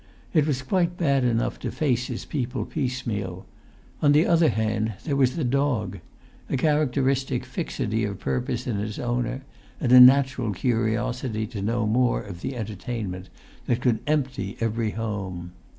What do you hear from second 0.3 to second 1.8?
It was quite bad enough to